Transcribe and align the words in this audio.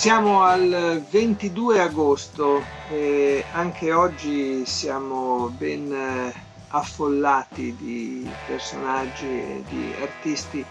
Siamo 0.00 0.40
al 0.44 1.04
22 1.10 1.78
agosto 1.78 2.62
e 2.88 3.44
anche 3.52 3.92
oggi 3.92 4.64
siamo 4.64 5.52
ben 5.58 5.92
eh, 5.92 6.32
affollati 6.68 7.76
di 7.76 8.26
personaggi 8.46 9.26
e 9.26 9.62
di 9.68 9.92
artisti 10.00 10.64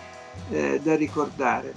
eh, 0.50 0.80
da 0.82 0.96
ricordare. 0.96 1.72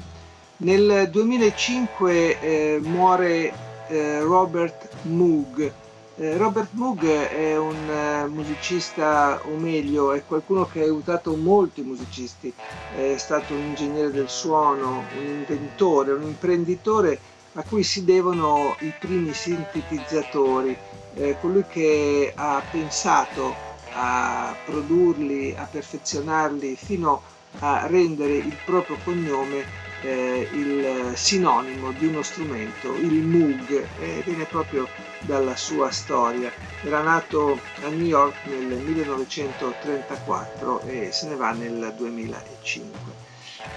Nel 0.56 1.11
2005 1.11 2.41
eh, 2.41 2.80
muore 2.83 3.53
eh, 3.89 4.20
Robert 4.20 4.89
Moog. 5.03 5.73
Eh, 6.16 6.37
Robert 6.39 6.70
Moog 6.73 7.05
è 7.05 7.59
un 7.59 7.91
eh, 7.91 8.28
musicista, 8.28 9.39
o 9.45 9.56
meglio, 9.59 10.12
è 10.12 10.25
qualcuno 10.25 10.64
che 10.64 10.80
ha 10.80 10.84
aiutato 10.84 11.37
molti 11.37 11.83
musicisti, 11.83 12.50
è 12.97 13.16
stato 13.19 13.53
un 13.53 13.61
ingegnere 13.61 14.11
del 14.11 14.30
suono, 14.30 15.05
un 15.19 15.27
inventore, 15.27 16.12
un 16.12 16.23
imprenditore 16.23 17.20
a 17.55 17.62
cui 17.62 17.83
si 17.83 18.05
devono 18.05 18.77
i 18.80 18.92
primi 18.98 19.33
sintetizzatori, 19.33 20.77
eh, 21.14 21.36
colui 21.41 21.64
che 21.69 22.33
ha 22.34 22.62
pensato 22.70 23.55
a 23.92 24.55
produrli, 24.64 25.55
a 25.56 25.67
perfezionarli 25.70 26.77
fino 26.77 27.23
a 27.58 27.86
rendere 27.86 28.36
il 28.36 28.56
proprio 28.64 28.97
cognome 29.05 29.64
eh, 30.03 30.48
il 30.53 31.12
sinonimo 31.14 31.92
di 31.92 32.06
uno 32.06 32.23
strumento, 32.23 32.95
il 32.95 33.23
Moog, 33.23 33.86
eh, 34.00 34.23
viene 34.25 34.45
proprio 34.45 34.89
dalla 35.20 35.55
sua 35.56 35.91
storia. 35.91 36.50
Era 36.83 37.03
nato 37.03 37.61
a 37.84 37.89
New 37.89 38.06
York 38.06 38.34
nel 38.47 38.78
1934 38.78 40.80
e 40.80 41.11
se 41.12 41.28
ne 41.28 41.36
va 41.36 41.53
nel 41.53 41.95
2005. 41.97 43.20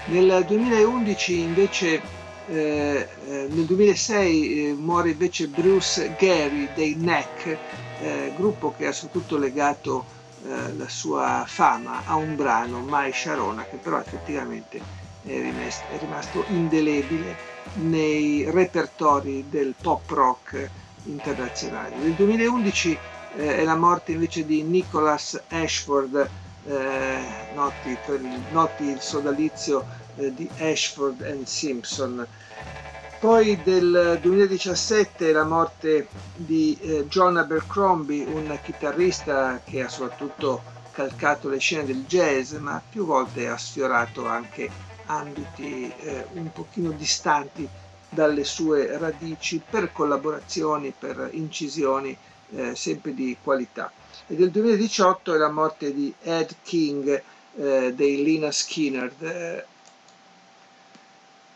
Nel 0.06 0.44
2011 0.44 1.38
invece 1.38 2.02
eh, 2.48 3.08
eh, 3.26 3.48
nel 3.50 3.64
2006 3.64 4.68
eh, 4.68 4.74
muore 4.74 5.10
invece 5.10 5.48
Bruce 5.48 6.14
Gary 6.14 6.72
dei 6.72 6.94
Neck, 6.96 7.58
eh, 7.98 8.30
gruppo 8.34 8.70
che 8.70 8.86
ha 8.86 8.92
soprattutto 8.92 9.36
legato 9.36 10.06
eh, 10.44 10.72
la 10.74 10.88
sua 10.88 11.44
fama 11.46 12.04
a 12.04 12.16
un 12.16 12.36
brano, 12.36 12.80
Mai 12.80 13.12
Sharona, 13.12 13.66
che 13.66 13.78
però 13.78 13.98
effettivamente 13.98 14.78
è 15.22 15.40
rimasto, 15.40 15.90
è 15.90 15.98
rimasto 15.98 16.44
indelebile 16.48 17.36
nei 17.72 18.48
repertori 18.50 19.48
del 19.48 19.74
pop 19.80 20.08
rock 20.10 20.70
internazionale. 21.04 21.96
Nel 21.96 22.14
2011 22.14 23.00
è 23.28 23.64
la 23.64 23.76
morte 23.76 24.12
invece 24.12 24.44
di 24.46 24.62
Nicholas 24.62 25.44
Ashford, 25.48 26.30
noti, 27.54 27.96
per, 28.04 28.20
noti 28.50 28.84
il 28.84 29.00
sodalizio 29.00 29.84
eh, 30.16 30.32
di 30.34 30.48
Ashford 30.58 31.22
and 31.22 31.44
Simpson. 31.46 32.26
Poi 33.18 33.60
del 33.62 34.18
2017 34.20 35.32
la 35.32 35.44
morte 35.44 36.06
di 36.34 36.76
eh, 36.80 37.06
John 37.08 37.36
Abercrombie, 37.38 38.24
un 38.26 38.58
chitarrista 38.62 39.60
che 39.64 39.82
ha 39.82 39.88
soprattutto 39.88 40.62
calcato 40.92 41.48
le 41.48 41.58
scene 41.58 41.84
del 41.84 42.04
jazz, 42.06 42.52
ma 42.54 42.80
più 42.88 43.04
volte 43.06 43.48
ha 43.48 43.56
sfiorato 43.56 44.26
anche 44.26 44.68
ambiti 45.06 45.92
eh, 46.00 46.26
un 46.32 46.50
pochino 46.52 46.90
distanti 46.90 47.68
dalle 48.08 48.44
sue 48.44 48.96
radici 48.98 49.60
per 49.68 49.92
collaborazioni, 49.92 50.92
per 50.96 51.28
incisioni 51.32 52.16
eh, 52.54 52.74
sempre 52.74 53.14
di 53.14 53.36
qualità. 53.42 53.92
E 54.26 54.34
del 54.34 54.50
2018 54.50 55.34
è 55.34 55.38
la 55.38 55.50
morte 55.50 55.92
di 55.94 56.12
Ed 56.22 56.54
King 56.62 57.22
eh, 57.56 57.92
dei 57.94 58.22
Lina 58.22 58.50
Skinner, 58.50 59.12
eh, 59.18 59.64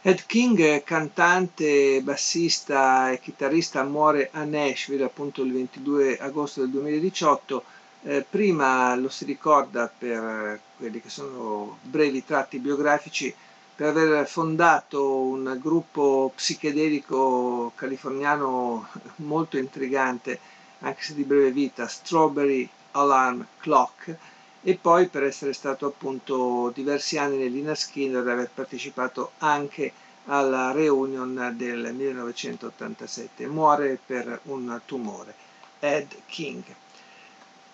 Ed 0.03 0.25
King, 0.25 0.83
cantante, 0.83 2.01
bassista 2.03 3.11
e 3.11 3.21
chitarrista, 3.21 3.83
muore 3.83 4.31
a 4.33 4.45
Nashville 4.45 5.05
appunto 5.05 5.43
il 5.43 5.53
22 5.53 6.17
agosto 6.19 6.61
del 6.61 6.71
2018. 6.71 7.65
Eh, 8.03 8.25
prima 8.29 8.95
lo 8.95 9.11
si 9.11 9.27
ricorda 9.27 9.93
per 9.95 10.59
quelli 10.79 11.03
che 11.03 11.11
sono 11.11 11.77
brevi 11.83 12.25
tratti 12.25 12.59
biografici 12.59 13.35
per 13.81 13.89
aver 13.89 14.27
fondato 14.27 15.21
un 15.21 15.59
gruppo 15.59 16.33
psichedelico 16.35 17.73
californiano 17.75 18.89
molto 19.25 19.57
intrigante, 19.57 20.39
anche 20.81 21.03
se 21.03 21.15
di 21.15 21.25
breve 21.25 21.53
vita, 21.53 21.89
Strawberry 21.89 22.69
Alarm 22.93 23.47
Clock, 23.59 24.17
e 24.63 24.75
poi 24.77 25.09
per 25.09 25.23
essere 25.23 25.53
stato 25.53 25.87
appunto 25.87 26.71
diversi 26.75 27.17
anni 27.17 27.39
nell'Ina 27.39 27.75
Skinner 27.75 28.27
e 28.27 28.31
aver 28.33 28.51
partecipato 28.53 29.33
anche 29.39 29.93
alla 30.27 30.71
reunion 30.73 31.55
del 31.57 31.95
1987. 31.95 33.47
Muore 33.47 33.99
per 34.05 34.41
un 34.45 34.81
tumore. 34.85 35.35
Ed 35.81 36.15
King. 36.27 36.63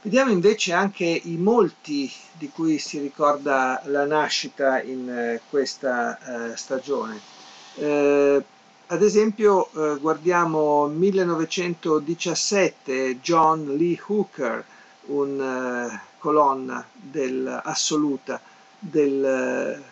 Vediamo 0.02 0.30
invece 0.30 0.72
anche 0.72 1.04
i 1.04 1.36
molti 1.36 2.10
di 2.32 2.48
cui 2.50 2.78
si 2.78 3.00
ricorda 3.00 3.82
la 3.86 4.06
nascita 4.06 4.80
in 4.80 5.08
eh, 5.10 5.40
questa 5.50 6.52
eh, 6.52 6.56
stagione. 6.56 7.20
Eh, 7.74 8.44
ad 8.88 9.02
esempio 9.02 9.68
eh, 9.72 9.96
guardiamo 9.98 10.86
1917 10.86 13.18
John 13.20 13.74
Lee 13.76 14.00
Hooker, 14.06 14.64
un 15.06 15.40
eh, 15.40 16.00
colonna 16.18 16.86
del, 16.92 17.60
assoluta 17.64 18.40
del 18.78 19.24
eh, 19.24 19.82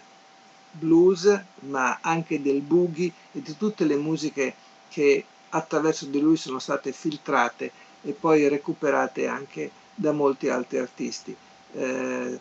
blues, 0.70 1.42
ma 1.60 1.98
anche 2.00 2.40
del 2.40 2.60
boogie 2.60 3.12
e 3.32 3.42
di 3.42 3.56
tutte 3.56 3.84
le 3.84 3.96
musiche 3.96 4.54
che 4.88 5.24
attraverso 5.50 6.06
di 6.06 6.20
lui 6.20 6.36
sono 6.36 6.60
state 6.60 6.92
filtrate 6.92 7.70
e 8.02 8.12
poi 8.12 8.48
recuperate 8.48 9.26
anche 9.26 9.70
da 9.94 10.12
molti 10.12 10.48
altri 10.48 10.78
artisti. 10.78 11.34
Eh, 11.72 12.38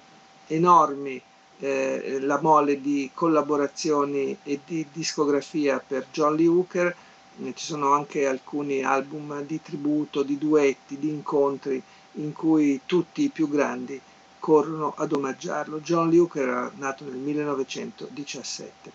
enormi 0.48 1.20
eh, 1.60 2.18
la 2.22 2.40
mole 2.42 2.82
di 2.82 3.10
collaborazioni 3.14 4.38
e 4.44 4.60
di 4.66 4.86
discografia 4.92 5.84
per 5.86 6.08
John 6.12 6.36
Lee 6.36 6.48
Hooker, 6.48 6.96
eh, 7.44 7.54
ci 7.56 7.66
sono 7.66 7.94
anche 7.94 8.28
alcuni 8.28 8.84
album 8.84 9.42
di 9.46 9.62
tributo, 9.62 10.24
di 10.24 10.38
duetti, 10.38 11.00
di 11.00 11.10
incontri 11.10 11.82
in 12.14 12.34
cui 12.34 12.82
tutti 12.86 13.24
i 13.24 13.30
più 13.30 13.50
grandi 13.50 14.00
corrono 14.40 14.94
ad 14.98 15.14
omaggiarlo. 15.14 15.80
John 15.80 16.10
Luke 16.10 16.40
era 16.40 16.70
nato 16.76 17.06
nel 17.06 17.16
1917. 17.16 18.92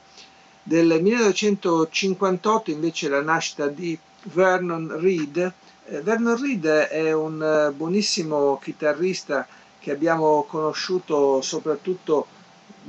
Del 0.62 1.00
1958 1.00 2.70
invece 2.70 3.08
la 3.08 3.22
nascita 3.22 3.66
di 3.68 3.98
Vernon 4.24 5.00
Reed. 5.00 5.52
Eh, 5.86 6.02
Vernon 6.02 6.38
Reed 6.38 6.66
è 6.66 7.12
un 7.12 7.42
eh, 7.42 7.72
buonissimo 7.72 8.58
chitarrista 8.62 9.46
che 9.78 9.90
abbiamo 9.90 10.44
conosciuto 10.46 11.40
soprattutto 11.40 12.26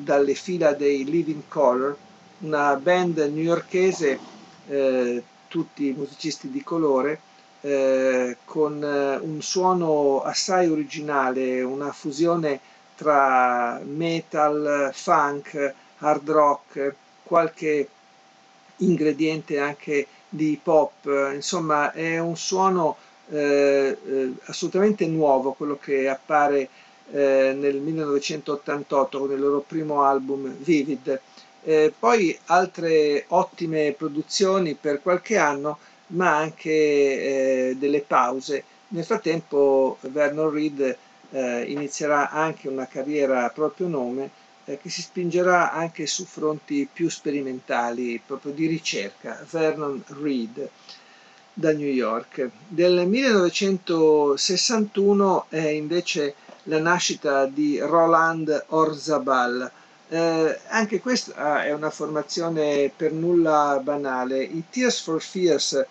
dalle 0.04 0.34
fila 0.34 0.74
dei 0.74 1.04
Living 1.06 1.44
Color, 1.48 1.96
una 2.40 2.76
band 2.76 3.18
newyorkese, 3.18 4.20
eh, 4.68 5.24
tutti 5.48 5.94
musicisti 5.98 6.50
di 6.50 6.64
colore, 6.64 7.20
eh, 7.62 8.38
con 8.46 8.84
eh, 8.84 9.18
un 9.18 9.42
suono 9.42 10.22
assai 10.22 10.70
originale, 10.70 11.62
una 11.62 11.92
fusione 11.92 12.60
tra 12.96 13.80
metal, 13.84 14.92
funk, 14.94 15.74
hard 16.00 16.30
rock, 16.30 16.96
qualche 17.24 17.88
ingrediente 18.78 19.60
anche 19.60 20.08
di 20.30 20.60
pop, 20.62 21.10
insomma 21.34 21.92
è 21.92 22.20
un 22.20 22.38
suono 22.38 22.98
eh, 23.30 23.98
eh 24.06 24.34
assolutamente 24.46 25.06
nuovo 25.08 25.54
quello 25.54 25.78
che 25.78 26.08
appare 26.08 26.70
eh, 27.12 27.56
nel 27.58 27.78
1988 27.78 29.20
con 29.20 29.32
il 29.32 29.40
loro 29.40 29.64
primo 29.66 30.04
album 30.04 30.54
Vivid. 30.58 31.20
Eh, 31.64 31.94
poi 31.98 32.38
altre 32.46 33.26
ottime 33.28 33.94
produzioni 33.98 34.76
per 34.76 35.02
qualche 35.02 35.38
anno 35.38 35.80
ma 36.08 36.38
anche 36.38 36.70
eh, 36.70 37.76
delle 37.78 38.02
pause. 38.02 38.64
Nel 38.90 39.06
frattempo 39.06 39.98
Vernon 40.02 40.50
Reed 40.50 40.98
eh, 41.32 41.62
inizierà 41.64 42.30
anche 42.32 42.68
una 42.68 42.88
carriera 42.88 43.46
a 43.46 43.50
proprio 43.50 43.88
nome 43.88 44.30
eh, 44.66 44.78
che 44.80 44.90
si 44.90 45.02
spingerà 45.02 45.72
anche 45.72 46.06
su 46.06 46.26
fronti 46.26 46.86
più 46.92 47.08
sperimentali, 47.10 48.22
proprio 48.26 48.52
di 48.52 48.66
ricerca, 48.68 49.42
Vernon 49.50 50.04
Reed 50.08 50.70
da 51.54 51.72
New 51.74 51.88
York. 51.88 52.50
Del 52.68 53.08
1961 53.08 55.46
è 55.50 55.68
invece 55.68 56.36
la 56.70 56.80
nascita 56.80 57.48
di 57.48 57.80
Roland 57.80 58.66
Orzabal. 58.68 59.70
Eh, 60.08 60.60
anche 60.68 61.02
questa 61.02 61.64
è 61.64 61.74
una 61.74 61.90
formazione 61.90 62.92
per 62.96 63.12
nulla 63.12 63.80
banale. 63.84 64.44
I 64.44 64.64
Tears 64.70 65.02
for 65.02 65.22
Fears, 65.22 65.84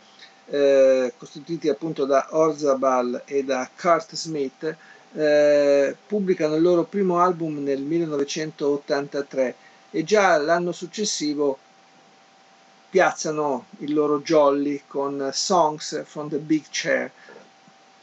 eh, 0.46 1.12
costituiti 1.19 1.69
appunto 1.69 2.04
da 2.04 2.28
Orzabal 2.30 3.22
e 3.26 3.44
da 3.44 3.69
Kurt 3.76 4.14
Smith, 4.14 4.76
eh, 5.14 5.96
pubblicano 6.06 6.54
il 6.54 6.62
loro 6.62 6.84
primo 6.84 7.19
album 7.19 7.58
nel 7.62 7.80
1983 7.80 9.54
e 9.90 10.04
già 10.04 10.36
l'anno 10.38 10.70
successivo 10.70 11.58
piazzano 12.90 13.66
il 13.78 13.92
loro 13.92 14.20
jolly 14.20 14.82
con 14.86 15.30
Songs 15.32 16.04
from 16.04 16.28
the 16.28 16.38
Big 16.38 16.64
Chair 16.70 17.10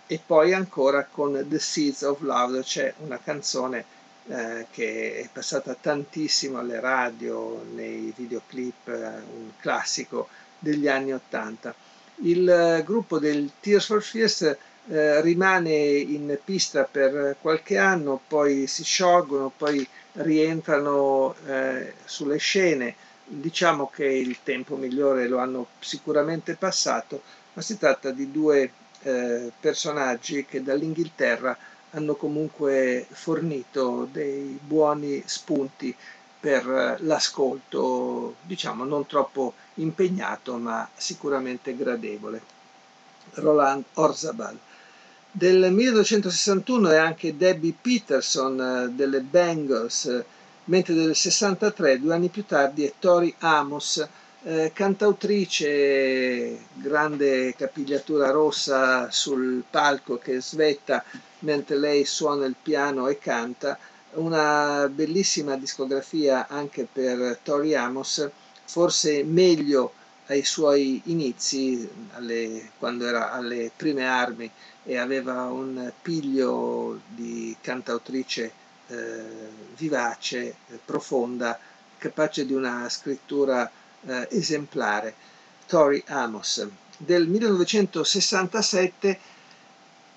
e 0.07 0.19
poi 0.24 0.54
ancora 0.54 1.07
con 1.10 1.46
The 1.48 1.60
Seeds 1.60 2.04
of 2.04 2.22
Love, 2.22 2.62
c'è 2.62 2.94
una 2.98 3.19
canzone 3.24 3.86
eh, 4.28 4.68
che 4.72 5.22
è 5.22 5.30
passata 5.31 5.75
tantissimo 5.80 6.60
alle 6.60 6.80
radio, 6.80 7.63
nei 7.74 8.13
videoclip, 8.16 8.88
eh, 8.88 8.94
un 8.94 9.52
classico 9.60 10.28
degli 10.60 10.88
anni 10.88 11.13
Ottanta. 11.13 11.74
Il 12.24 12.50
eh, 12.50 12.84
gruppo 12.84 13.19
del 13.19 13.52
Tears 13.60 13.86
for 13.86 14.04
Fears 14.04 14.57
eh, 14.88 15.22
rimane 15.22 15.74
in 15.74 16.38
pista 16.44 16.84
per 16.84 17.38
qualche 17.42 17.78
anno, 17.78 18.22
poi 18.28 18.68
si 18.68 18.84
sciolgono, 18.84 19.51
poi 19.56 19.88
rientrano 20.13 21.36
eh, 21.46 21.94
sulle 22.06 22.38
scene 22.38 22.96
diciamo 23.28 23.90
che 23.90 24.06
il 24.06 24.38
tempo 24.44 24.75
migliore 24.75 25.28
lo 25.28 25.40
hanno 25.40 25.68
sicuramente 25.80 26.56
passato, 26.56 27.22
ma 27.54 27.62
si 27.62 27.78
tratta 27.78 28.12
di 28.12 28.31
due 28.31 28.72
eh, 29.06 29.52
personaggi 29.60 30.46
che 30.46 30.63
dall'Inghilterra 30.63 31.56
hanno 31.92 32.16
comunque 32.16 33.06
fornito 33.10 34.07
dei 34.12 34.60
buoni 34.62 35.22
spunti 35.25 35.96
per 36.40 36.98
l'ascolto, 37.02 38.36
diciamo 38.42 38.84
non 38.84 39.06
troppo 39.06 39.54
impegnato, 39.75 40.57
ma 40.57 40.88
sicuramente 40.96 41.75
gradevole. 41.75 42.42
Roland 43.36 43.84
Orzabal. 43.94 44.57
Del 45.31 45.72
1961 45.72 46.90
è 46.90 46.98
anche 46.98 47.38
Debbie 47.38 47.75
Peterson 47.80 48.60
eh, 48.60 48.90
delle 48.94 49.22
Bangles, 49.22 50.24
mentre 50.66 50.94
del 50.94 51.16
63, 51.16 52.00
due 52.00 52.13
anni 52.13 52.30
più 52.30 52.46
tardi, 52.46 52.86
è 52.86 52.94
Tori 53.00 53.34
Amos, 53.40 54.08
eh, 54.48 54.72
cantautrice, 54.74 56.60
grande 56.76 57.56
capigliatura 57.56 58.30
rossa 58.30 59.10
sul 59.10 59.64
palco 59.68 60.20
che 60.20 60.40
svetta 60.40 61.04
mentre 61.40 61.78
lei 61.78 62.06
suona 62.06 62.46
il 62.46 62.56
piano 62.62 63.08
e 63.08 63.18
canta, 63.18 63.78
una 64.14 64.88
bellissima 64.88 65.58
discografia 65.58 66.48
anche 66.48 66.88
per 66.92 67.40
Tori 67.42 67.74
Amos, 67.74 68.30
forse 68.66 69.24
meglio 69.24 69.94
ai 70.28 70.44
suoi 70.44 71.02
inizi, 71.06 71.88
alle, 72.12 72.70
quando 72.78 73.08
era 73.08 73.32
alle 73.32 73.72
prime 73.76 74.08
armi 74.08 74.50
e 74.84 74.98
aveva 74.98 75.46
un 75.46 75.92
piglio 76.04 77.00
di 77.08 77.56
cantautrice 77.62 78.52
eh, 78.88 79.24
vivace, 79.76 80.56
profonda, 80.86 81.58
capace 81.98 82.46
di 82.46 82.54
una 82.54 82.88
scrittura 82.90 83.70
eh, 84.07 84.28
esemplare. 84.31 85.13
Tori 85.68 86.04
Amos. 86.07 86.68
Del 86.98 87.28
1967 87.28 89.19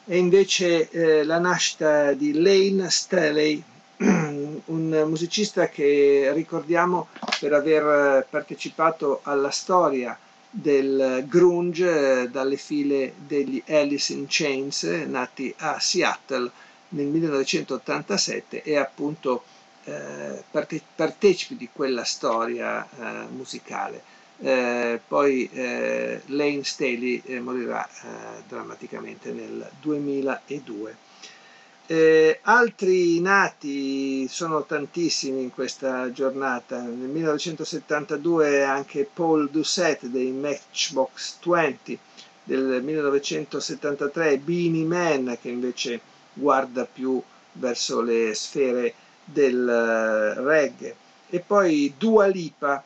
è 0.05 0.14
invece 0.14 0.88
eh, 0.90 1.25
la 1.25 1.38
nascita 1.38 2.12
di 2.12 2.32
Lane 2.40 2.88
Staley, 2.90 3.62
un 3.99 5.05
musicista 5.06 5.69
che 5.69 6.31
ricordiamo 6.35 7.08
per 7.40 7.52
aver 7.52 8.26
partecipato 8.29 9.20
alla 9.23 9.50
storia 9.50 10.19
del 10.50 11.25
grunge 11.26 12.31
dalle 12.31 12.56
file 12.56 13.12
degli 13.26 13.62
Alice 13.69 14.12
in 14.12 14.26
Chains 14.29 14.82
nati 14.84 15.55
a 15.58 15.79
Seattle 15.79 16.50
nel 16.91 17.06
1987 17.06 18.62
e 18.62 18.76
appunto 18.76 19.44
eh, 19.88 20.44
parte, 20.50 20.82
partecipi 20.94 21.56
di 21.56 21.69
quella 21.73 22.05
storia 22.05 22.87
eh, 22.87 23.26
musicale. 23.31 24.02
Eh, 24.40 25.00
poi 25.08 25.49
eh, 25.52 26.20
Lane 26.26 26.62
Staley 26.62 27.23
eh, 27.25 27.40
morirà 27.40 27.88
drammaticamente 28.46 29.32
nel 29.32 29.69
2002. 29.81 30.96
Eh, 31.90 32.40
altri 32.43 33.19
nati 33.19 34.29
sono 34.29 34.64
tantissimi 34.64 35.40
in 35.40 35.50
questa 35.50 36.12
giornata. 36.12 36.81
Nel 36.82 37.08
1972 37.08 38.62
anche 38.62 39.08
Paul 39.11 39.49
Doucette 39.49 40.11
dei 40.11 40.31
Matchbox 40.31 41.38
20, 41.43 41.99
del 42.44 42.82
1973 42.82 44.38
Beanie 44.38 44.84
Man 44.84 45.38
che 45.41 45.49
invece 45.49 46.00
guarda 46.34 46.84
più 46.84 47.23
verso 47.52 48.00
le 48.02 48.34
sfere 48.34 48.94
del 49.33 49.69
eh, 49.69 50.35
reggae. 50.43 50.97
E 51.29 51.41
poi 51.41 51.95
Dua 51.97 52.27
Lipa 52.27 52.83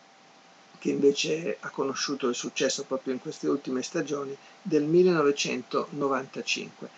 che 0.78 0.90
invece 0.90 1.56
ha 1.60 1.70
conosciuto 1.70 2.28
il 2.28 2.34
successo 2.34 2.84
proprio 2.84 3.12
in 3.12 3.20
queste 3.20 3.48
ultime 3.48 3.82
stagioni 3.82 4.36
del 4.60 4.82
1995 4.82 6.88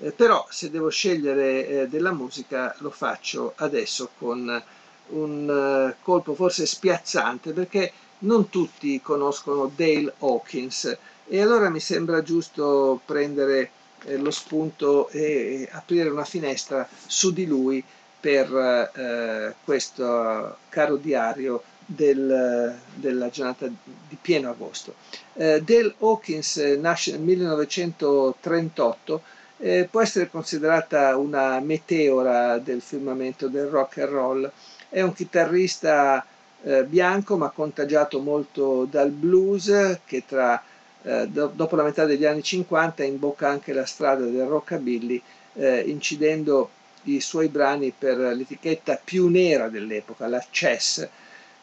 eh, 0.00 0.12
però 0.12 0.46
se 0.48 0.70
devo 0.70 0.90
scegliere 0.90 1.66
eh, 1.66 1.88
della 1.88 2.12
musica 2.12 2.74
lo 2.78 2.90
faccio 2.90 3.52
adesso 3.56 4.10
con 4.18 4.62
un 5.08 5.48
uh, 5.48 5.94
colpo 6.02 6.34
forse 6.34 6.66
spiazzante 6.66 7.52
perché 7.52 7.92
non 8.20 8.48
tutti 8.48 9.00
conoscono 9.00 9.70
Dale 9.74 10.14
Hawkins. 10.18 10.96
E 11.26 11.40
allora 11.40 11.70
mi 11.70 11.80
sembra 11.80 12.22
giusto 12.22 13.00
prendere 13.04 13.70
eh, 14.04 14.16
lo 14.16 14.30
spunto 14.30 15.08
e 15.10 15.68
aprire 15.70 16.08
una 16.08 16.24
finestra 16.24 16.88
su 17.06 17.32
di 17.32 17.46
lui 17.46 17.82
per 18.22 18.92
eh, 18.94 19.54
questo 19.64 20.58
caro 20.68 20.94
diario 20.94 21.60
del, 21.84 22.78
della 22.94 23.30
giornata 23.30 23.66
di 23.66 24.16
pieno 24.20 24.50
agosto. 24.50 24.94
Eh, 25.34 25.60
Dale 25.60 25.96
Hawkins 25.98 26.56
nasce 26.78 27.10
nel 27.10 27.22
1938, 27.22 29.22
eh, 29.58 29.88
può 29.90 30.00
essere 30.00 30.30
considerata 30.30 31.16
una 31.16 31.58
meteora 31.58 32.58
del 32.58 32.80
firmamento 32.80 33.48
del 33.48 33.66
rock 33.66 33.98
and 33.98 34.10
roll, 34.10 34.48
è 34.88 35.02
un 35.02 35.12
chitarrista 35.12 36.24
eh, 36.62 36.84
bianco 36.84 37.36
ma 37.36 37.50
contagiato 37.50 38.20
molto 38.20 38.86
dal 38.88 39.10
blues 39.10 39.98
che 40.04 40.22
tra 40.24 40.62
eh, 41.02 41.26
do, 41.26 41.50
dopo 41.52 41.74
la 41.74 41.82
metà 41.82 42.04
degli 42.04 42.24
anni 42.24 42.44
50 42.44 43.02
imbocca 43.02 43.48
anche 43.48 43.72
la 43.72 43.84
strada 43.84 44.24
del 44.24 44.46
rockabilly, 44.46 45.20
eh, 45.54 45.80
incidendo 45.80 46.70
i 47.04 47.20
suoi 47.20 47.48
brani 47.48 47.92
per 47.96 48.16
l'etichetta 48.18 49.00
più 49.02 49.28
nera 49.28 49.68
dell'epoca, 49.68 50.26
la 50.26 50.44
Chess. 50.50 51.08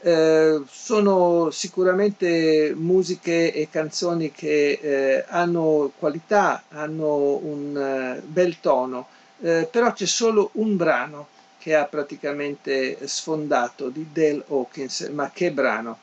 Eh, 0.01 0.61
sono 0.69 1.49
sicuramente 1.51 2.73
musiche 2.75 3.53
e 3.53 3.67
canzoni 3.69 4.31
che 4.31 4.79
eh, 4.81 5.25
hanno 5.27 5.91
qualità, 5.97 6.63
hanno 6.69 7.35
un 7.35 8.19
uh, 8.21 8.25
bel 8.25 8.59
tono, 8.61 9.07
eh, 9.41 9.67
però 9.69 9.91
c'è 9.91 10.05
solo 10.05 10.51
un 10.53 10.77
brano 10.77 11.27
che 11.59 11.75
ha 11.75 11.83
praticamente 11.83 12.97
sfondato 13.07 13.89
di 13.89 14.07
Dale 14.13 14.43
Hawkins, 14.47 15.09
ma 15.11 15.29
che 15.33 15.51
brano! 15.51 15.97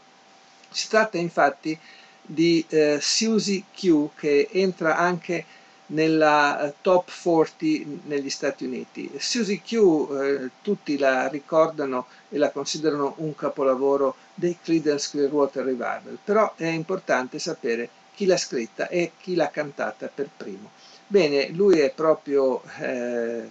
Si 0.70 0.88
tratta 0.88 1.16
infatti 1.16 1.78
di 2.20 2.64
eh, 2.68 2.98
Susie 3.00 3.62
Q 3.74 4.10
che 4.14 4.48
entra 4.52 4.96
anche 4.98 5.44
nella 5.86 6.66
eh, 6.66 6.74
top 6.80 7.10
40 7.22 8.00
negli 8.04 8.30
Stati 8.30 8.64
Uniti. 8.64 9.10
Susie 9.18 9.60
Q 9.60 9.72
eh, 9.72 10.50
tutti 10.62 10.98
la 10.98 11.28
ricordano 11.28 12.06
e 12.28 12.38
la 12.38 12.50
considerano 12.50 13.14
un 13.18 13.34
capolavoro 13.34 14.16
dei 14.34 14.56
Creedence 14.62 15.10
Clearwater 15.10 15.64
Revival, 15.64 16.18
però 16.22 16.54
è 16.56 16.66
importante 16.66 17.38
sapere 17.38 17.88
chi 18.14 18.26
l'ha 18.26 18.36
scritta 18.36 18.88
e 18.88 19.12
chi 19.20 19.34
l'ha 19.34 19.50
cantata 19.50 20.10
per 20.12 20.28
primo. 20.34 20.70
Bene, 21.06 21.50
lui 21.50 21.78
è 21.78 21.90
proprio 21.90 22.62
eh, 22.80 23.48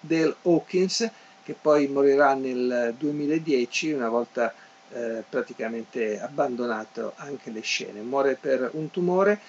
Dale 0.00 0.36
Hawkins 0.42 1.08
che 1.42 1.56
poi 1.60 1.86
morirà 1.88 2.34
nel 2.34 2.94
2010 2.96 3.92
una 3.92 4.08
volta 4.08 4.52
eh, 4.92 5.22
praticamente 5.28 6.20
abbandonato 6.20 7.12
anche 7.16 7.50
le 7.50 7.60
scene. 7.60 8.00
Muore 8.00 8.36
per 8.40 8.70
un 8.74 8.90
tumore, 8.90 9.40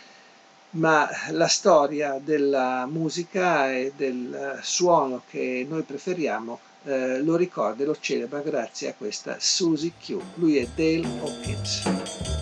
ma 0.72 1.10
la 1.32 1.48
storia 1.48 2.20
della 2.24 2.86
musica 2.86 3.72
e 3.72 3.94
del 3.96 4.60
suono 4.62 5.24
che 5.30 5.66
noi 5.68 5.84
preferiamo 5.84 6.60
eh, 6.84 7.22
lo 7.22 7.36
ricorda 7.36 7.84
e 7.84 7.86
lo 7.86 7.98
celebra 8.00 8.40
grazie 8.40 8.90
a 8.90 8.94
questa 8.94 9.36
Susie 9.40 9.94
Q. 10.00 10.18
Lui 10.36 10.58
è 10.58 10.68
Dale 10.76 11.20
Hawkins. 11.20 12.41